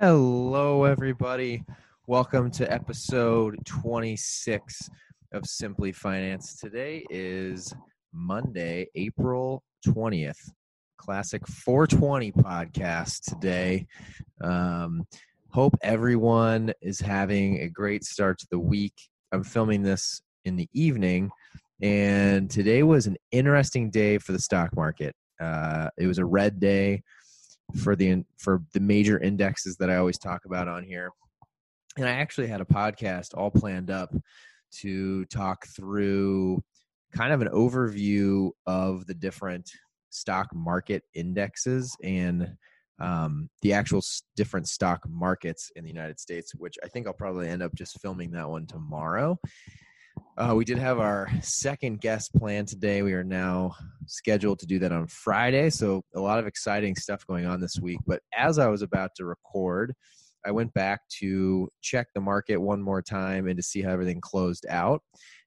[0.00, 1.64] Hello, everybody.
[2.06, 4.90] Welcome to episode 26
[5.32, 6.56] of Simply Finance.
[6.56, 7.74] Today is
[8.12, 10.50] Monday, April 20th.
[10.96, 13.86] Classic 420 podcast today.
[14.42, 15.06] Um,
[15.50, 18.94] hope everyone is having a great start to the week.
[19.32, 21.30] I'm filming this in the evening,
[21.82, 25.14] and today was an interesting day for the stock market.
[25.40, 27.02] Uh, it was a red day
[27.82, 31.10] for the for the major indexes that I always talk about on here.
[31.96, 34.14] And I actually had a podcast all planned up
[34.80, 36.62] to talk through
[37.12, 39.70] kind of an overview of the different
[40.10, 42.56] stock market indexes and
[43.00, 44.02] um, the actual
[44.36, 48.00] different stock markets in the United States, which I think I'll probably end up just
[48.00, 49.38] filming that one tomorrow.
[50.36, 53.02] Uh, we did have our second guest plan today.
[53.02, 53.76] We are now
[54.06, 55.70] scheduled to do that on Friday.
[55.70, 58.00] So, a lot of exciting stuff going on this week.
[58.06, 59.94] But as I was about to record,
[60.44, 64.20] I went back to check the market one more time and to see how everything
[64.20, 65.02] closed out.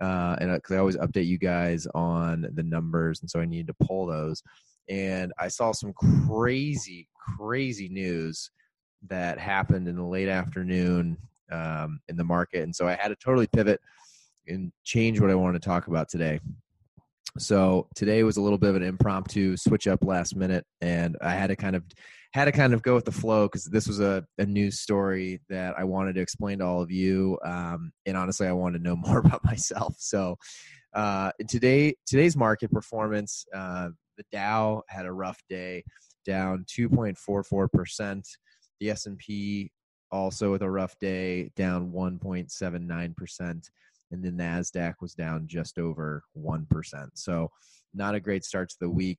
[0.00, 3.66] Uh, and because I always update you guys on the numbers, and so I needed
[3.66, 4.42] to pull those.
[4.88, 8.50] And I saw some crazy, crazy news
[9.08, 11.16] that happened in the late afternoon
[11.50, 13.80] um, in the market, and so I had to totally pivot
[14.48, 16.40] and change what I wanted to talk about today.
[17.38, 21.34] So today was a little bit of an impromptu switch up last minute, and I
[21.34, 21.84] had to kind of
[22.32, 25.40] had to kind of go with the flow because this was a, a news story
[25.48, 28.84] that I wanted to explain to all of you, um, and honestly, I wanted to
[28.84, 29.96] know more about myself.
[29.98, 30.36] So
[30.94, 35.84] uh, today today's market performance, uh, the Dow had a rough day,
[36.24, 38.26] down 2.44 percent.
[38.80, 39.70] The S and P
[40.10, 43.70] also with a rough day, down 1.79 percent
[44.10, 47.10] and the Nasdaq was down just over one percent.
[47.14, 47.50] So,
[47.94, 49.18] not a great start to the week.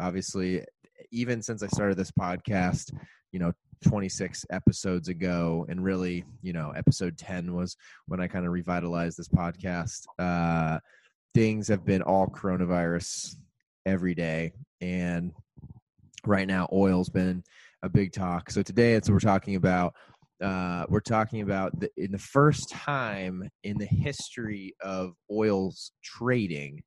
[0.00, 0.64] Obviously,
[1.10, 2.92] even since I started this podcast,
[3.32, 3.52] you know,
[3.84, 7.76] 26 episodes ago, and really, you know, episode 10 was
[8.06, 10.06] when I kind of revitalized this podcast.
[10.18, 10.78] Uh,
[11.34, 13.36] things have been all coronavirus
[13.86, 15.32] every day, and
[16.26, 17.44] right now, oil's been
[17.82, 18.50] a big talk.
[18.50, 19.94] So today, it's we're talking about
[20.42, 26.82] uh, we're talking about the, in the first time in the history of oil's trading,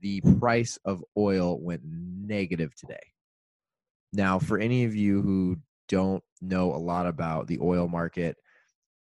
[0.00, 3.00] the price of oil went negative today.
[4.12, 5.56] Now, for any of you who
[5.88, 8.36] don't know a lot about the oil market,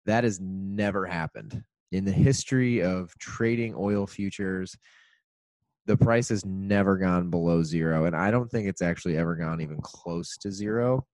[0.06, 1.64] that has never happened.
[1.92, 4.76] In the history of trading oil futures,
[5.86, 8.06] the price has never gone below zero.
[8.06, 11.06] And I don't think it's actually ever gone even close to zero.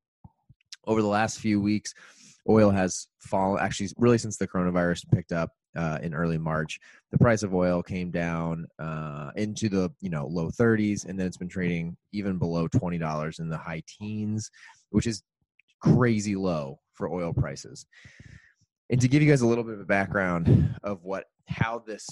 [0.86, 1.94] Over the last few weeks,
[2.50, 6.80] oil has fallen actually really since the coronavirus picked up uh, in early March.
[7.12, 11.28] The price of oil came down uh, into the you know low 30s, and then
[11.28, 14.50] it's been trading even below twenty dollars in the high teens,
[14.90, 15.24] which is
[15.82, 17.86] crazy low for oil prices.
[18.90, 22.08] And to give you guys a little bit of a background of what how this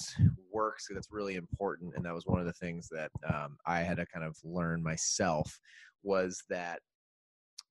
[0.51, 3.97] works, that's really important, and that was one of the things that um, I had
[3.97, 5.59] to kind of learn myself
[6.03, 6.79] was that.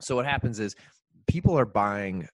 [0.01, 0.75] So what happens is
[1.29, 2.29] people are buying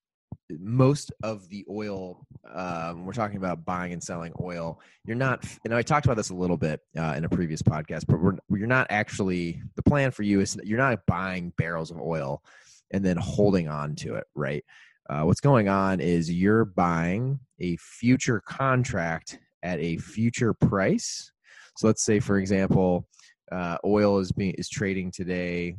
[0.51, 4.81] most of the oil um, we're talking about buying and selling oil.
[5.05, 8.05] You're not and i talked about this a little bit uh, in a previous podcast
[8.07, 12.01] but we're, you're not actually the plan for you is you're not buying barrels of
[12.01, 12.43] oil
[12.91, 14.65] and then holding on to it right?
[15.11, 21.33] Uh, what's going on is you're buying a future contract at a future price.
[21.77, 23.07] So let's say for example
[23.53, 25.77] uh, oil is being is trading today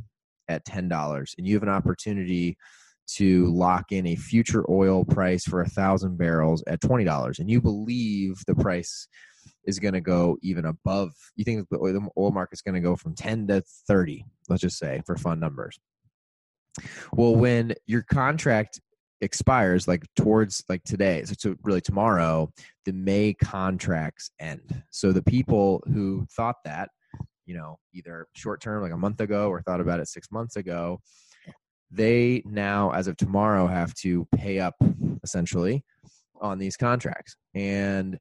[0.47, 2.57] at $10 and you have an opportunity
[3.15, 7.49] to lock in a future oil price for a thousand barrels at twenty dollars, and
[7.49, 9.07] you believe the price
[9.65, 11.11] is going to go even above.
[11.35, 15.01] You think the oil market's going to go from ten to thirty, let's just say,
[15.05, 15.79] for fun numbers.
[17.13, 18.79] Well, when your contract
[19.21, 22.51] expires, like towards like today, so, so really tomorrow,
[22.85, 24.83] the May contracts end.
[24.91, 26.89] So the people who thought that,
[27.45, 30.55] you know, either short term, like a month ago, or thought about it six months
[30.55, 31.01] ago,
[31.91, 34.75] they now, as of tomorrow, have to pay up
[35.23, 35.83] essentially
[36.41, 37.35] on these contracts.
[37.53, 38.19] And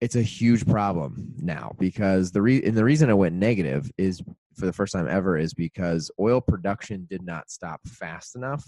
[0.00, 4.20] it's a huge problem now because the re- and the reason it went negative is
[4.56, 8.64] for the first time ever is because oil production did not stop fast enough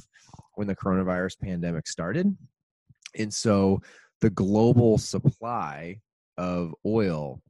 [0.55, 2.37] when the coronavirus pandemic started.
[3.19, 3.83] And so
[4.21, 6.01] the global supply
[6.39, 7.43] of oil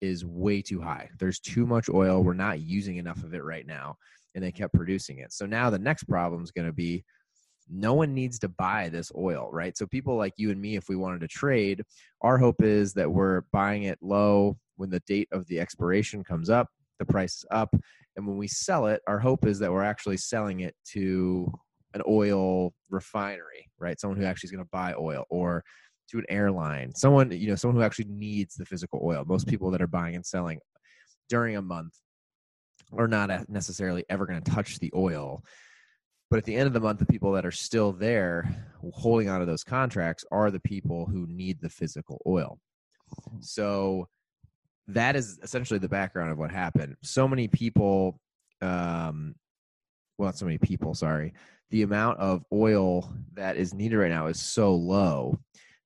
[0.00, 1.10] is way too high.
[1.18, 2.22] There's too much oil.
[2.22, 3.96] We're not using enough of it right now
[4.34, 5.32] and they kept producing it.
[5.32, 7.04] So now the next problem is going to be
[7.70, 9.76] no one needs to buy this oil, right?
[9.76, 11.82] So people like you and me, if we wanted to trade,
[12.22, 16.48] our hope is that we're buying it low, when the date of the expiration comes
[16.48, 17.74] up, the price is up.
[18.16, 21.52] And when we sell it, our hope is that we're actually selling it to
[21.94, 24.00] an oil refinery, right?
[24.00, 25.62] Someone who actually is going to buy oil or
[26.10, 29.24] to an airline, someone, you know, someone who actually needs the physical oil.
[29.26, 30.58] Most people that are buying and selling
[31.28, 31.92] during a month
[32.96, 35.42] are not necessarily ever going to touch the oil.
[36.30, 39.40] But at the end of the month, the people that are still there holding on
[39.40, 42.58] to those contracts are the people who need the physical oil.
[43.40, 44.08] So
[44.88, 46.96] that is essentially the background of what happened.
[47.02, 48.20] So many people,
[48.60, 49.34] um,
[50.18, 51.32] well, not so many people, sorry.
[51.70, 55.38] The amount of oil that is needed right now is so low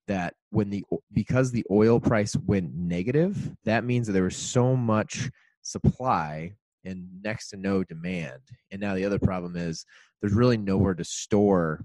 [0.09, 4.77] that when the because the oil price went negative, that means that there was so
[4.77, 5.31] much
[5.63, 8.41] supply and next to no demand.
[8.71, 9.85] And now the other problem is
[10.21, 11.85] there's really nowhere to store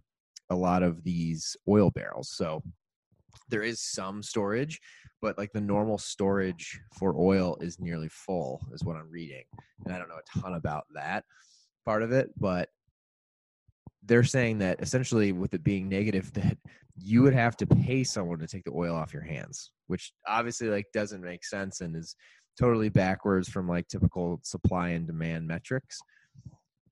[0.49, 2.31] a lot of these oil barrels.
[2.33, 2.63] So
[3.49, 4.79] there is some storage,
[5.21, 9.43] but like the normal storage for oil is nearly full, is what I'm reading.
[9.85, 11.23] And I don't know a ton about that
[11.85, 12.69] part of it, but
[14.03, 16.57] they're saying that essentially with it being negative that
[16.99, 20.67] you would have to pay someone to take the oil off your hands which obviously
[20.67, 22.15] like doesn't make sense and is
[22.59, 25.99] totally backwards from like typical supply and demand metrics.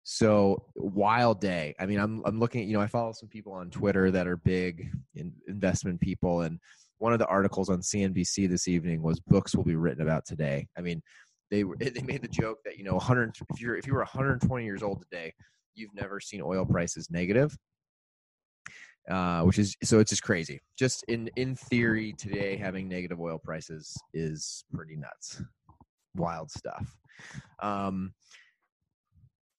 [0.03, 1.73] So wild day.
[1.79, 4.27] I mean i'm i'm looking at, you know i follow some people on twitter that
[4.27, 6.59] are big in investment people and
[6.99, 10.67] one of the articles on cnbc this evening was books will be written about today.
[10.77, 11.01] I mean
[11.49, 13.99] they were they made the joke that you know 100 if you're if you were
[13.99, 15.33] 120 years old today
[15.73, 17.57] you've never seen oil prices negative
[19.09, 20.59] uh, which is so it's just crazy.
[20.77, 25.43] Just in in theory, today having negative oil prices is pretty nuts,
[26.15, 26.85] wild stuff.
[27.61, 28.13] Um,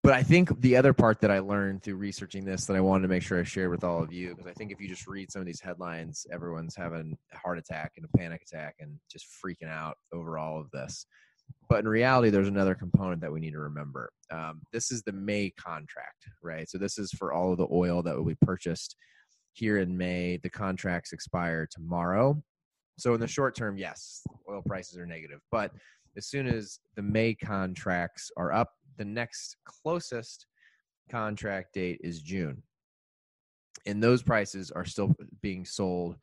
[0.06, 3.02] but I think the other part that I learned through researching this that I wanted
[3.02, 5.08] to make sure I shared with all of you because I think if you just
[5.08, 9.00] read some of these headlines, everyone's having a heart attack and a panic attack and
[9.10, 11.06] just freaking out over all of this.
[11.68, 14.10] But in reality, there's another component that we need to remember.
[14.30, 16.68] Um, this is the May contract, right?
[16.70, 18.94] So this is for all of the oil that will be purchased
[19.54, 20.36] here in May.
[20.36, 22.40] The contracts expire tomorrow.
[22.96, 25.40] So in the short term, yes, oil prices are negative.
[25.50, 25.72] But
[26.16, 30.46] as soon as the May contracts are up, the next closest
[31.10, 32.62] contract date is June.
[33.86, 36.16] And those prices are still being sold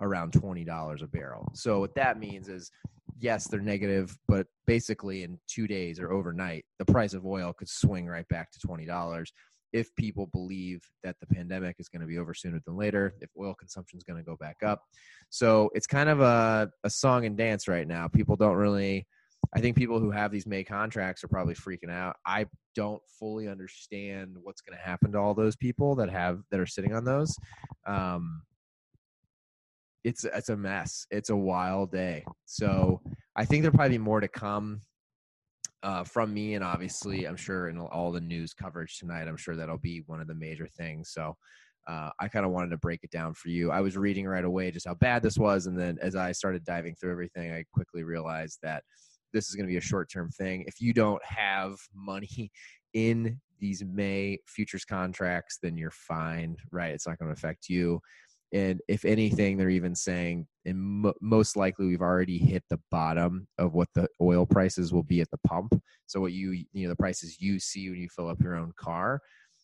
[0.00, 1.50] around $20 a barrel.
[1.54, 2.70] So what that means is
[3.18, 7.68] yes, they're negative, but basically in 2 days or overnight, the price of oil could
[7.68, 9.26] swing right back to $20
[9.72, 13.30] if people believe that the pandemic is going to be over sooner than later, if
[13.38, 14.82] oil consumption is going to go back up.
[15.28, 18.08] So it's kind of a, a song and dance right now.
[18.08, 19.06] People don't really,
[19.54, 22.16] I think people who have these May contracts are probably freaking out.
[22.26, 26.60] I don't fully understand what's going to happen to all those people that have, that
[26.60, 27.34] are sitting on those.
[27.86, 28.42] Um,
[30.04, 31.06] it's, it's a mess.
[31.10, 32.24] It's a wild day.
[32.46, 33.00] So
[33.36, 34.80] I think there'll probably be more to come
[35.82, 39.56] uh, from me, and obviously, I'm sure in all the news coverage tonight, I'm sure
[39.56, 41.10] that'll be one of the major things.
[41.10, 41.36] So,
[41.88, 43.70] uh, I kind of wanted to break it down for you.
[43.70, 46.64] I was reading right away just how bad this was, and then as I started
[46.64, 48.84] diving through everything, I quickly realized that
[49.32, 50.64] this is going to be a short-term thing.
[50.66, 52.50] If you don't have money
[52.94, 56.92] in these May futures contracts, then you're fine, right?
[56.92, 58.00] It's not going to affect you
[58.52, 63.46] and if anything they're even saying and mo- most likely we've already hit the bottom
[63.58, 65.72] of what the oil prices will be at the pump
[66.06, 68.72] so what you you know the prices you see when you fill up your own
[68.76, 69.20] car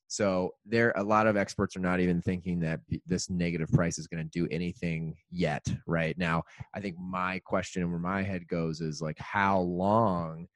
[0.09, 4.07] so there a lot of experts are not even thinking that this negative price is
[4.07, 6.43] going to do anything yet right now
[6.75, 10.47] i think my question where my head goes is like how long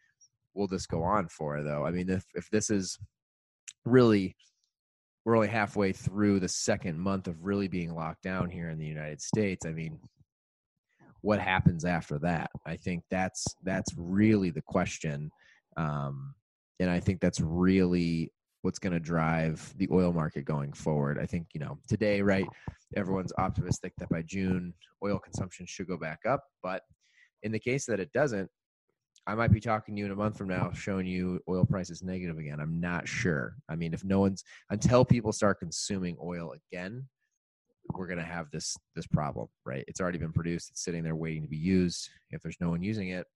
[0.54, 2.99] will this go on for though i mean if if this is
[3.85, 4.37] really
[5.25, 8.87] we're only halfway through the second month of really being locked down here in the
[8.87, 9.66] United States.
[9.66, 9.99] I mean,
[11.21, 12.50] what happens after that?
[12.66, 15.30] I think that's that's really the question,
[15.76, 16.35] um,
[16.78, 21.19] and I think that's really what's going to drive the oil market going forward.
[21.19, 22.47] I think you know today, right?
[22.97, 24.75] Everyone's optimistic that by June
[25.05, 26.83] oil consumption should go back up, but
[27.43, 28.50] in the case that it doesn't,
[29.26, 32.02] I might be talking to you in a month from now, showing you oil prices
[32.02, 32.59] negative again.
[32.61, 33.55] I'm not sure.
[33.69, 37.07] I mean, if no one's until people start consuming oil again,
[37.95, 39.85] we're going to have this this problem, right?
[39.88, 40.71] It's already been produced.
[40.71, 42.09] It's sitting there waiting to be used.
[42.31, 43.26] If there's no one using it,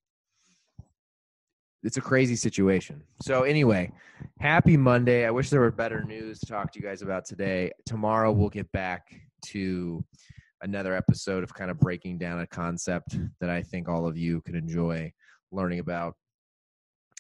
[1.85, 3.03] it's a crazy situation.
[3.23, 3.93] So anyway,
[4.41, 5.26] happy Monday.
[5.26, 7.71] I wish there were better news to talk to you guys about today.
[7.87, 10.03] Tomorrow we'll get back to
[10.62, 14.41] another episode of kind of breaking down a concept that I think all of you
[14.41, 15.12] could enjoy
[15.53, 16.14] learning about.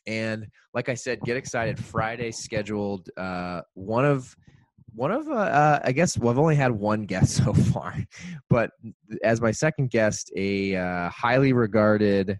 [0.06, 1.78] And like I said, get excited.
[1.78, 3.08] Friday scheduled.
[3.18, 4.34] Uh, one of
[4.94, 7.96] one of uh, uh, I guess well, I've only had one guest so far,
[8.48, 8.70] but
[9.22, 12.38] as my second guest, a uh, highly regarded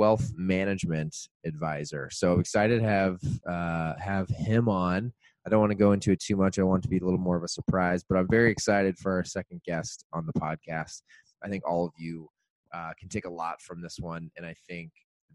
[0.00, 1.14] wealth management
[1.44, 2.08] advisor.
[2.10, 5.12] So excited to have uh, have him on.
[5.46, 6.58] I don't want to go into it too much.
[6.58, 8.96] I want it to be a little more of a surprise, but I'm very excited
[8.96, 11.02] for our second guest on the podcast.
[11.44, 12.28] I think all of you
[12.74, 14.90] uh, can take a lot from this one, and I think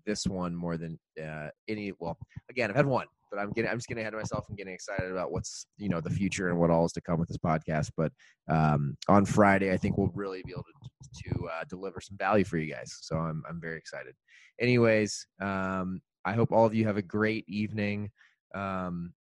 [0.06, 1.94] this one more than uh, any.
[2.00, 2.18] Well,
[2.50, 3.70] again, I've had one, but I'm getting.
[3.70, 6.50] I'm just getting ahead of myself and getting excited about what's you know the future
[6.50, 7.92] and what all is to come with this podcast.
[7.98, 8.12] But
[8.50, 10.90] um, on Friday, I think we'll really be able to
[11.24, 12.98] to uh, deliver some value for you guys.
[13.02, 14.16] So I'm I'm very excited.
[14.60, 18.10] Anyways, um, I hope all of you have a great evening.
[18.54, 19.14] Um,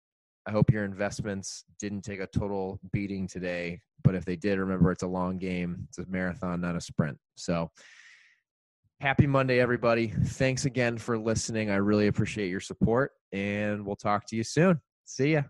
[0.45, 4.91] I hope your investments didn't take a total beating today, but if they did, remember
[4.91, 5.87] it's a long game.
[5.89, 7.17] It's a marathon, not a sprint.
[7.35, 7.71] So
[9.03, 10.07] happy Monday, everybody.
[10.07, 11.69] Thanks again for listening.
[11.69, 14.79] I really appreciate your support, and we'll talk to you soon.
[15.03, 15.41] See ya.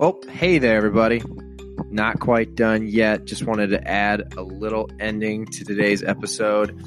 [0.00, 1.22] Well, hey there, everybody.
[1.98, 3.24] Not quite done yet.
[3.24, 6.80] Just wanted to add a little ending to today's episode.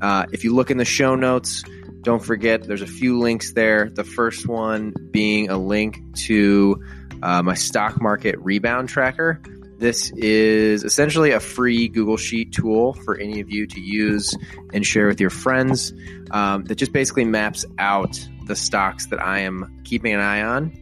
[0.00, 1.64] Uh, if you look in the show notes,
[2.00, 3.90] don't forget there's a few links there.
[3.90, 6.82] The first one being a link to
[7.22, 9.38] uh, my stock market rebound tracker.
[9.76, 14.34] This is essentially a free Google Sheet tool for any of you to use
[14.72, 15.92] and share with your friends
[16.30, 20.72] um, that just basically maps out the stocks that I am keeping an eye on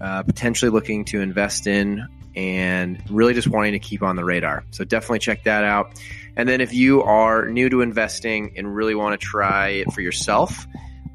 [0.00, 2.06] uh, potentially looking to invest in
[2.38, 4.64] and really just wanting to keep on the radar.
[4.70, 6.00] So definitely check that out.
[6.36, 10.02] And then if you are new to investing and really want to try it for
[10.02, 10.64] yourself,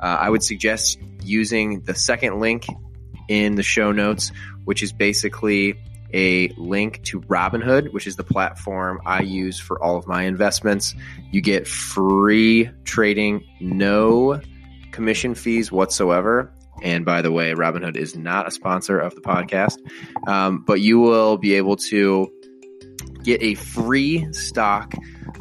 [0.02, 2.66] uh, I would suggest using the second link
[3.30, 4.34] in the show notes,
[4.66, 5.80] which is basically
[6.14, 10.94] a link to Robinhood, which is the platform I use for all of my investments.
[11.32, 14.42] You get free trading, no
[14.92, 16.52] commission fees whatsoever.
[16.84, 19.78] And by the way, Robinhood is not a sponsor of the podcast,
[20.28, 22.32] um, but you will be able to
[23.24, 24.94] get a free stock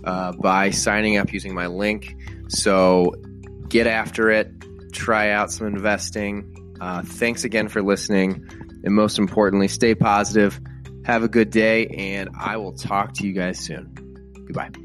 [0.04, 2.16] uh, by signing up using my link.
[2.48, 3.14] So
[3.68, 4.50] get after it,
[4.92, 6.48] try out some investing.
[6.80, 8.46] Uh, thanks again for listening.
[8.84, 10.60] And most importantly, stay positive.
[11.04, 13.92] Have a good day, and I will talk to you guys soon.
[14.46, 14.81] Goodbye.